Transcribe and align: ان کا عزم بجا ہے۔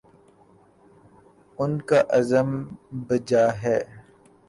ان 1.59 1.71
کا 1.87 1.99
عزم 2.17 2.49
بجا 3.07 3.45
ہے۔ 3.63 3.79